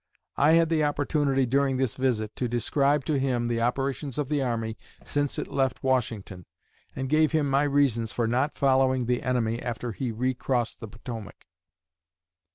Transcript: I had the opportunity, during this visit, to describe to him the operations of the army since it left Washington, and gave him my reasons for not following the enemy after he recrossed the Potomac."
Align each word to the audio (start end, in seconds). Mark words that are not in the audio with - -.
I 0.35 0.53
had 0.53 0.69
the 0.69 0.83
opportunity, 0.83 1.45
during 1.45 1.77
this 1.77 1.93
visit, 1.95 2.35
to 2.37 2.47
describe 2.47 3.05
to 3.05 3.19
him 3.19 3.45
the 3.45 3.61
operations 3.61 4.17
of 4.17 4.29
the 4.29 4.41
army 4.41 4.75
since 5.05 5.37
it 5.37 5.47
left 5.47 5.83
Washington, 5.83 6.47
and 6.95 7.07
gave 7.07 7.33
him 7.33 7.47
my 7.47 7.61
reasons 7.65 8.11
for 8.11 8.25
not 8.25 8.57
following 8.57 9.05
the 9.05 9.21
enemy 9.21 9.61
after 9.61 9.91
he 9.91 10.11
recrossed 10.11 10.79
the 10.79 10.87
Potomac." 10.87 11.45